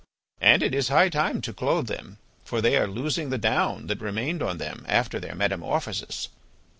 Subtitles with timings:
[0.41, 4.01] And it is high time to clothe them, for they are losing the down that
[4.01, 6.29] remained on them after their metamorphosis."